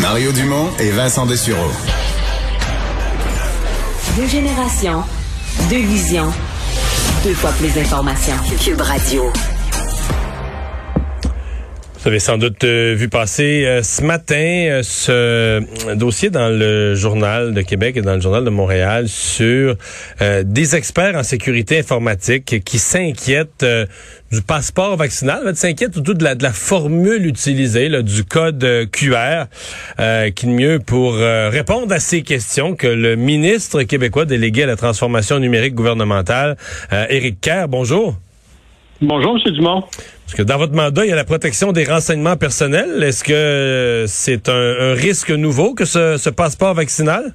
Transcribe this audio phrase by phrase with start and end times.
[0.00, 1.70] Mario Dumont et Vincent Dessureau.
[4.16, 5.02] Deux générations,
[5.70, 6.32] deux visions,
[7.24, 8.36] deux fois plus d'informations.
[8.62, 9.32] Cube Radio.
[12.06, 16.94] Vous avez sans doute euh, vu passer euh, ce matin euh, ce dossier dans le
[16.94, 19.74] journal de Québec et dans le journal de Montréal sur
[20.20, 23.66] des experts en sécurité informatique qui s'inquiètent
[24.30, 29.46] du passeport vaccinal, s'inquiètent surtout de la, de la formule utilisée, du code QR,
[29.96, 34.76] qui est mieux pour répondre à ces questions que le ministre québécois délégué à la
[34.76, 36.56] transformation numérique gouvernementale,
[37.08, 37.66] Éric Kerr.
[37.68, 38.16] Bonjour.
[39.02, 39.52] Bonjour, M.
[39.52, 39.82] Dumont.
[39.82, 43.02] Parce que dans votre mandat, il y a la protection des renseignements personnels.
[43.02, 47.34] Est-ce que c'est un, risque nouveau que ce, passeport vaccinal?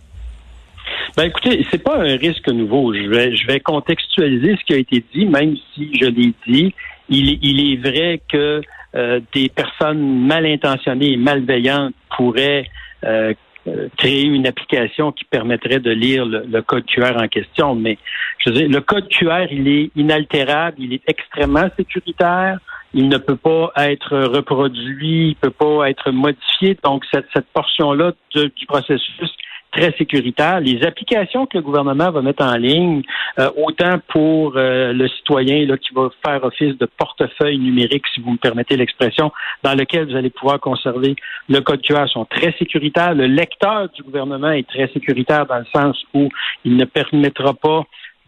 [1.15, 2.93] Ben écoutez, c'est pas un risque nouveau.
[2.95, 6.73] Je vais, je vais contextualiser ce qui a été dit, même si je l'ai dit.
[7.09, 8.61] Il, il, est vrai que
[8.95, 12.65] euh, des personnes mal intentionnées et malveillantes pourraient
[13.03, 13.33] euh,
[13.67, 17.75] euh, créer une application qui permettrait de lire le, code QR en question.
[17.75, 17.97] Mais
[18.39, 22.59] je veux dire, le code QR, il est inaltérable, il est extrêmement sécuritaire,
[22.93, 26.77] il ne peut pas être reproduit, il peut pas être modifié.
[26.83, 29.31] Donc, cette, cette portion-là du processus
[29.71, 30.59] très sécuritaire.
[30.59, 33.01] Les applications que le gouvernement va mettre en ligne,
[33.39, 38.21] euh, autant pour euh, le citoyen là, qui va faire office de portefeuille numérique, si
[38.21, 39.31] vous me permettez l'expression,
[39.63, 41.15] dans lequel vous allez pouvoir conserver
[41.49, 43.15] le code QR, sont très sécuritaires.
[43.15, 46.29] Le lecteur du gouvernement est très sécuritaire dans le sens où
[46.65, 47.83] il ne permettra pas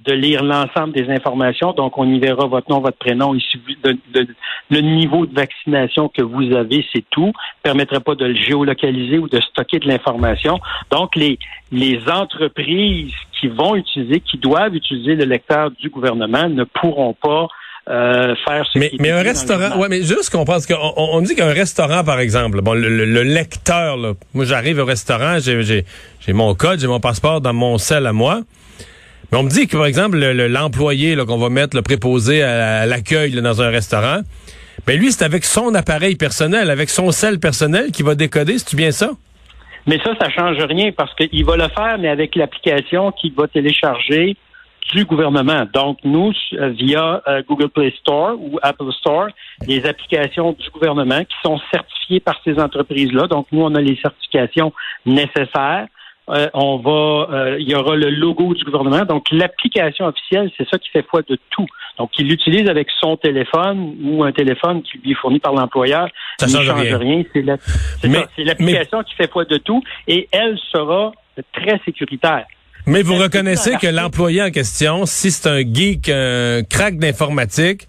[0.05, 1.73] de lire l'ensemble des informations.
[1.73, 3.57] Donc, on y verra votre nom, votre prénom, ici,
[4.69, 7.31] le niveau de vaccination que vous avez, c'est tout.
[7.61, 10.59] Permettrait pas de le géolocaliser ou de stocker de l'information.
[10.91, 11.39] Donc, les,
[11.71, 17.47] les entreprises qui vont utiliser, qui doivent utiliser le lecteur du gouvernement ne pourront pas
[17.89, 21.35] euh, faire ce mais, mais un restaurant, ouais, mais juste qu'on pense qu'on on dit
[21.35, 26.79] qu'un restaurant, par exemple, bon, le, lecteur, là, moi j'arrive au restaurant, j'ai mon code,
[26.79, 28.39] j'ai mon passeport dans mon sel à moi.
[29.33, 33.31] Mais on me dit que, par exemple, l'employé qu'on va mettre le préposé à, l'accueil
[33.31, 34.19] dans un restaurant,
[34.85, 38.75] ben lui, c'est avec son appareil personnel, avec son sel personnel qui va décoder, c'est
[38.75, 39.09] bien ça?
[39.87, 43.47] Mais ça, ça change rien parce qu'il va le faire, mais avec l'application qu'il va
[43.47, 44.37] télécharger
[44.93, 45.65] du gouvernement.
[45.73, 49.29] Donc, nous, euh, via euh, Google Play Store ou Apple Store,
[49.65, 53.25] les applications du gouvernement qui sont certifiées par ces entreprises-là.
[53.25, 54.73] Donc, nous, on a les certifications
[55.07, 55.87] nécessaires.
[56.29, 59.03] Euh, on va, euh, il y aura le logo du gouvernement.
[59.03, 61.65] Donc, l'application officielle, c'est ça qui fait foi de tout.
[61.97, 66.07] Donc, il l'utilise avec son téléphone ou un téléphone qui lui est fourni par l'employeur.
[66.39, 67.23] Ça ne change rien.
[67.33, 71.11] C'est l'application qui fait foi de tout et elle sera
[71.51, 72.45] très sécuritaire.
[72.85, 77.87] Mais vous reconnaissez que l'employé en question, si c'est un geek, un crack d'informatique,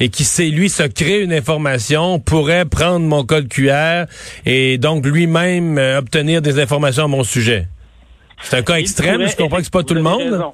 [0.00, 4.04] et qui sait, lui, se créer une information, pourrait prendre mon code QR
[4.44, 7.68] et donc lui-même euh, obtenir des informations à mon sujet.
[8.42, 10.52] C'est un cas extrême, je comprends que c'est pas tout le monde.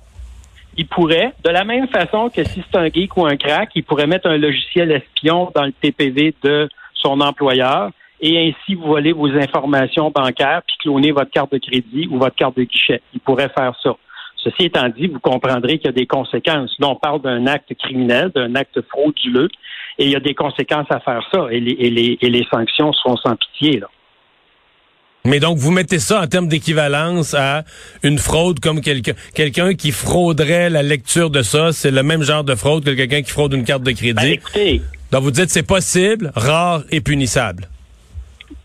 [0.77, 3.83] Il pourrait, de la même façon que si c'est un geek ou un crack, il
[3.83, 7.91] pourrait mettre un logiciel espion dans le TPV de son employeur
[8.21, 12.57] et ainsi voler vos informations bancaires puis cloner votre carte de crédit ou votre carte
[12.57, 13.01] de guichet.
[13.15, 13.97] Il pourrait faire ça.
[14.43, 16.75] Ceci étant dit, vous comprendrez qu'il y a des conséquences.
[16.79, 19.49] Là, on parle d'un acte criminel, d'un acte frauduleux,
[19.99, 22.47] et il y a des conséquences à faire ça, et les, et les, et les
[22.51, 23.81] sanctions seront sans pitié.
[23.81, 23.89] Là.
[25.27, 27.65] Mais donc, vous mettez ça en termes d'équivalence à
[28.03, 32.43] une fraude comme quelqu'un quelqu'un qui frauderait la lecture de ça, c'est le même genre
[32.43, 34.15] de fraude que quelqu'un qui fraude une carte de crédit.
[34.15, 34.81] Ben, écoutez,
[35.13, 37.69] donc, vous dites c'est possible, rare et punissable.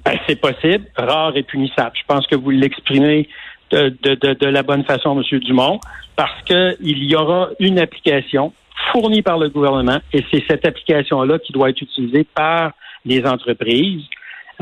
[0.06, 1.94] Ben, c'est possible, rare et punissable.
[1.96, 3.28] Je pense que vous l'exprimez
[3.72, 5.40] de, de, de, la bonne façon, M.
[5.40, 5.80] Dumont,
[6.16, 8.54] parce qu'il y aura une application
[8.92, 12.72] fournie par le gouvernement et c'est cette application-là qui doit être utilisée par
[13.04, 14.04] les entreprises.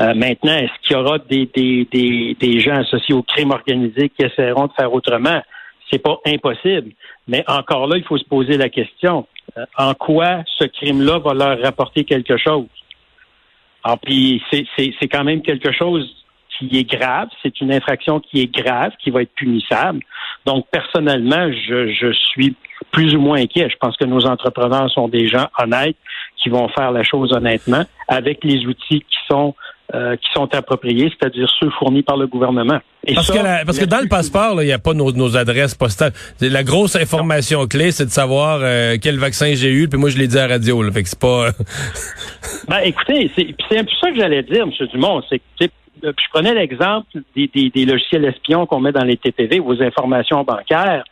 [0.00, 4.72] Euh, maintenant, est-ce qu'il y aura des, gens associés au crime organisé qui essaieront de
[4.72, 5.42] faire autrement?
[5.90, 6.92] C'est pas impossible.
[7.28, 9.26] Mais encore là, il faut se poser la question.
[9.56, 12.66] Euh, en quoi ce crime-là va leur rapporter quelque chose?
[13.84, 16.10] Alors, puis c'est quand même quelque chose
[16.58, 20.00] qui est grave, c'est une infraction qui est grave, qui va être punissable.
[20.46, 22.54] Donc, personnellement, je, je suis
[22.90, 23.68] plus ou moins inquiet.
[23.68, 25.96] Je pense que nos entrepreneurs sont des gens honnêtes
[26.36, 29.54] qui vont faire la chose honnêtement avec les outils qui sont
[29.94, 32.80] euh, qui sont appropriés, c'est-à-dire ceux fournis par le gouvernement.
[33.14, 36.12] parce, que parce que dans le passeport, il n'y a pas nos, nos, adresses postales.
[36.40, 40.18] La grosse information clé, c'est de savoir euh, quel vaccin j'ai eu, puis moi je
[40.18, 40.82] l'ai dit à la radio.
[40.82, 41.50] Là, fait que c'est pas.
[42.68, 44.86] ben écoutez, c'est un peu ça que j'allais dire, M.
[44.92, 45.22] Dumont.
[45.30, 45.40] C'est
[46.02, 50.42] je prenais l'exemple des, des, des, logiciels espions qu'on met dans les TPV, vos informations
[50.42, 51.04] bancaires.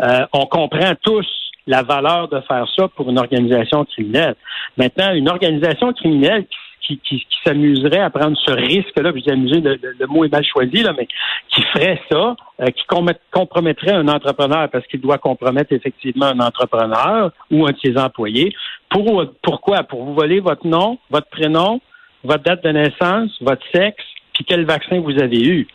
[0.00, 1.26] Euh, on comprend tous
[1.66, 4.36] la valeur de faire ça pour une organisation criminelle.
[4.76, 10.06] Maintenant, une organisation criminelle qui qui, s'amuserait à prendre ce risque-là, vous amusez, le, le,
[10.06, 11.06] mot est mal choisi, là, mais
[11.48, 12.84] qui ferait ça, euh, qui
[13.30, 18.52] compromettrait un entrepreneur parce qu'il doit compromettre effectivement un entrepreneur ou un de ses employés.
[18.90, 19.82] Pour, pourquoi?
[19.84, 21.80] Pour vous voler votre nom, votre prénom,
[22.24, 24.04] votre date de naissance, votre sexe,
[24.34, 25.66] puis quel vaccin vous avez eu?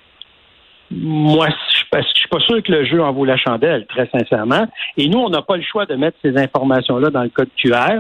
[0.92, 4.68] Moi, je ne suis pas sûr que le jeu en vaut la chandelle, très sincèrement.
[4.98, 8.00] Et nous, on n'a pas le choix de mettre ces informations-là dans le code QR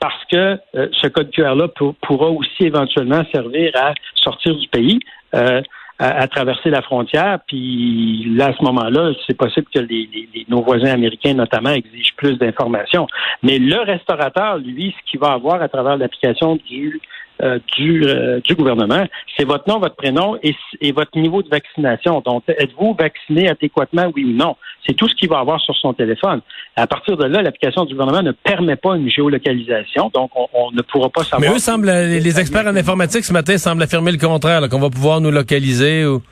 [0.00, 1.68] parce que euh, ce code QR-là
[2.02, 5.00] pourra aussi éventuellement servir à sortir du pays.
[5.34, 5.62] Euh,
[5.98, 7.38] à, traverser la frontière.
[7.46, 12.36] Puis là, à ce moment-là, c'est possible que les, nos voisins américains, notamment, exigent plus
[12.36, 13.06] d'informations.
[13.42, 17.00] Mais le restaurateur, lui, ce qu'il va avoir à travers l'application du
[17.42, 19.04] euh, du, euh, du gouvernement,
[19.36, 22.20] c'est votre nom, votre prénom et, et votre niveau de vaccination.
[22.20, 24.56] Donc, êtes-vous vacciné adéquatement, oui ou non?
[24.86, 26.40] C'est tout ce qu'il va avoir sur son téléphone.
[26.76, 30.82] À partir de là, l'application du gouvernement ne permet pas une géolocalisation, donc on, ne
[30.82, 31.40] pourra pas savoir.
[31.40, 34.90] Mais eux semblent, les, experts en informatique ce matin semblent affirmer le contraire, qu'on va
[34.90, 36.22] pouvoir nous localiser ou.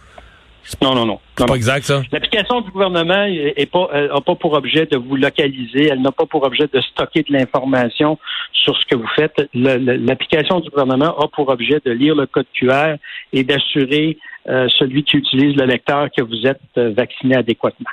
[0.80, 1.18] Non, non, non.
[1.36, 2.02] C'est pas exact, ça?
[2.12, 5.88] L'application du gouvernement n'a pas, pas pour objet de vous localiser.
[5.88, 8.18] Elle n'a pas pour objet de stocker de l'information
[8.52, 9.48] sur ce que vous faites.
[9.54, 12.96] L'application du gouvernement a pour objet de lire le code QR
[13.32, 14.18] et d'assurer
[14.48, 17.90] euh, celui qui utilise le lecteur que vous êtes euh, vacciné adéquatement.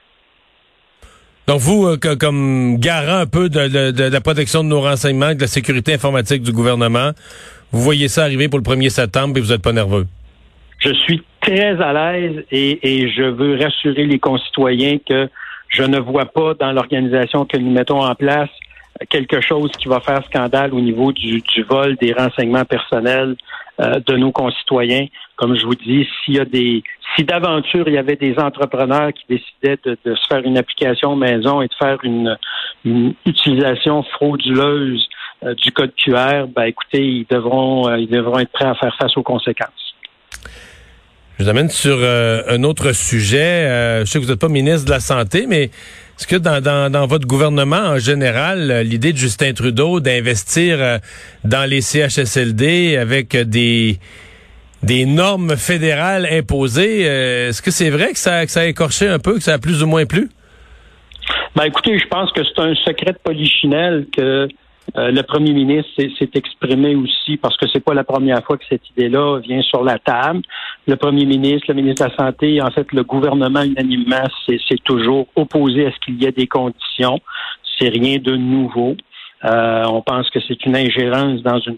[1.47, 5.47] Donc vous, euh, comme garant un peu de, la protection de nos renseignements, de la
[5.47, 7.11] sécurité informatique du gouvernement,
[7.71, 10.07] vous voyez ça arriver pour le 1er septembre et vous n'êtes pas nerveux?
[10.79, 15.29] Je suis très à l'aise et, je veux rassurer les concitoyens que
[15.69, 18.49] je ne vois pas dans l'organisation que nous mettons en place
[19.09, 23.35] quelque chose qui va faire scandale au niveau du, vol des renseignements personnels
[23.79, 25.07] euh, de nos concitoyens.
[25.35, 26.83] Comme je vous dis, s'il y a des
[27.15, 31.61] si d'aventure il y avait des entrepreneurs qui décidaient de, se faire une application maison
[31.61, 32.37] et de faire une,
[33.25, 35.07] utilisation frauduleuse
[35.43, 38.95] euh, du code QR, ben écoutez, ils devront euh, ils devront être prêts à faire
[38.97, 39.95] face aux conséquences.
[41.39, 43.37] Je vous amène sur euh, un autre sujet.
[43.39, 46.61] Euh, je sais que vous n'êtes pas ministre de la Santé, mais est-ce que dans,
[46.61, 50.99] dans, dans, votre gouvernement en général, euh, l'idée de Justin Trudeau d'investir
[51.45, 53.99] dans les CHSLD avec des
[54.83, 59.19] des normes fédérales imposées, est-ce que c'est vrai que ça, que ça a écorché un
[59.19, 60.29] peu, que ça a plus ou moins plu?
[61.55, 64.47] Ben écoutez, je pense que c'est un secret de que
[64.97, 68.63] euh, le premier ministre s'est exprimé aussi parce que c'est pas la première fois que
[68.67, 70.41] cette idée-là vient sur la table.
[70.87, 75.27] Le premier ministre, le ministre de la Santé, en fait, le gouvernement unanimement s'est toujours
[75.35, 77.19] opposé à ce qu'il y ait des conditions.
[77.77, 78.95] C'est rien de nouveau.
[79.45, 81.77] Euh, on pense que c'est une ingérence dans une,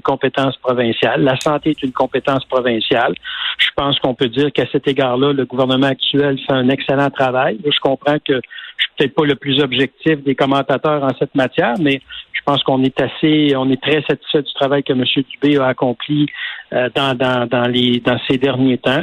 [0.00, 1.22] compétence provinciale.
[1.22, 3.14] La santé est une compétence provinciale.
[3.58, 7.58] Je pense qu'on peut dire qu'à cet égard-là, le gouvernement actuel fait un excellent travail.
[7.64, 11.74] Je comprends que je suis peut-être pas le plus objectif des commentateurs en cette matière,
[11.80, 12.00] mais
[12.32, 15.04] je pense qu'on est assez, on est très satisfait du travail que M.
[15.04, 16.26] Dubé a accompli
[16.72, 19.02] euh, dans, dans, dans, les, dans ces derniers temps.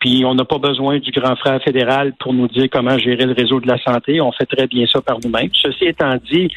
[0.00, 3.32] Puis on n'a pas besoin du grand frère fédéral pour nous dire comment gérer le
[3.32, 4.20] réseau de la santé.
[4.20, 5.50] On fait très bien ça par nous-mêmes.
[5.52, 6.48] Ceci étant dit,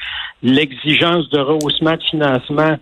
[0.41, 2.77] l'exigence de rehaussement de financement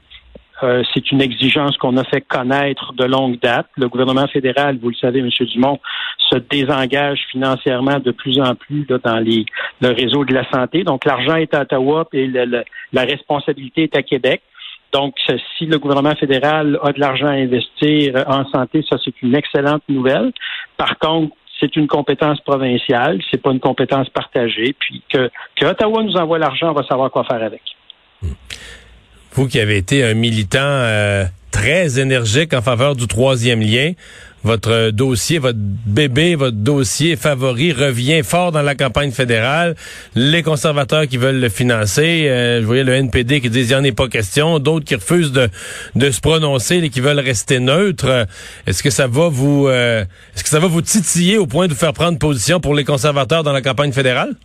[0.63, 3.67] euh, c'est une exigence qu'on a fait connaître de longue date.
[3.77, 5.29] Le gouvernement fédéral, vous le savez, M.
[5.47, 5.79] Dumont,
[6.29, 9.45] se désengage financièrement de plus en plus dans les,
[9.81, 10.83] le réseau de la santé.
[10.83, 14.41] Donc, l'argent est à Ottawa et la responsabilité est à Québec.
[14.91, 15.15] Donc,
[15.57, 19.83] si le gouvernement fédéral a de l'argent à investir en santé, ça c'est une excellente
[19.87, 20.31] nouvelle.
[20.77, 24.75] Par contre, c'est une compétence provinciale, c'est pas une compétence partagée.
[24.77, 27.61] Puis que, que Ottawa nous envoie l'argent, on va savoir quoi faire avec.
[29.33, 33.93] Vous qui avez été un militant euh, très énergique en faveur du troisième lien,
[34.43, 39.75] votre dossier, votre bébé, votre dossier favori revient fort dans la campagne fédérale.
[40.15, 43.75] Les conservateurs qui veulent le financer, euh, je voyais le NPD qui dit il n'y
[43.75, 45.49] en est pas question, d'autres qui refusent de,
[45.95, 48.27] de se prononcer et qui veulent rester neutres.
[48.65, 50.03] Est-ce que ça va vous euh,
[50.35, 52.83] est-ce que ça va vous titiller au point de vous faire prendre position pour les
[52.83, 54.35] conservateurs dans la campagne fédérale?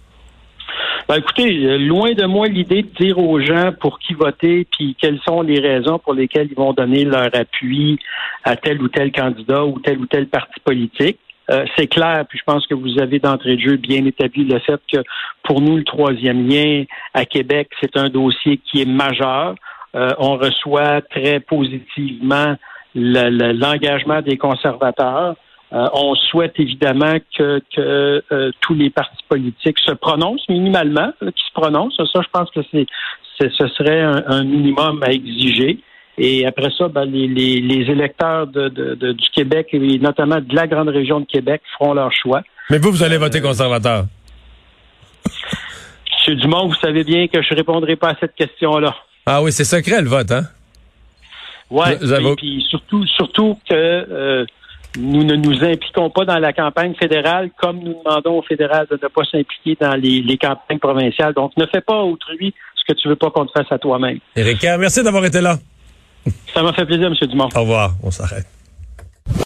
[1.08, 4.96] Ben, écoutez, euh, loin de moi l'idée de dire aux gens pour qui voter, puis
[5.00, 8.00] quelles sont les raisons pour lesquelles ils vont donner leur appui
[8.42, 11.20] à tel ou tel candidat ou tel ou tel parti politique.
[11.48, 14.58] Euh, c'est clair, puis je pense que vous avez d'entrée de jeu bien établi le
[14.58, 14.98] fait que
[15.44, 16.82] pour nous, le troisième lien
[17.14, 19.54] à Québec, c'est un dossier qui est majeur.
[19.94, 22.56] Euh, on reçoit très positivement
[22.96, 25.36] l'engagement des conservateurs.
[25.73, 31.52] Euh, on souhaite évidemment que, euh, tous les partis politiques se prononcent minimalement, qui se
[31.52, 31.96] prononcent.
[31.96, 32.87] Ça, je pense que c'est,
[33.38, 35.78] ce serait un, minimum à exiger.
[36.18, 41.26] Et après ça, ben, les, électeurs du Québec et notamment de la grande région de
[41.26, 42.42] Québec feront leur choix.
[42.70, 44.06] Mais vous, vous allez voter conservateur.
[46.12, 48.96] Monsieur Dumont, vous savez bien que je ne répondrai pas à cette question-là.
[49.26, 50.44] Ah oui, c'est secret le vote, hein?
[51.70, 54.44] Avez- Et puis surtout, surtout que euh,
[54.96, 58.98] nous ne nous impliquons pas dans la campagne fédérale comme nous demandons au fédéral de
[59.00, 61.34] ne pas s'impliquer dans les, les campagnes provinciales.
[61.34, 64.18] Donc, ne fais pas autrui ce que tu veux pas qu'on te fasse à toi-même.
[64.34, 65.58] Éric merci d'avoir été là.
[66.52, 67.14] Ça m'a fait plaisir, M.
[67.28, 67.48] Dumont.
[67.54, 67.92] Au revoir.
[68.02, 68.46] On s'arrête.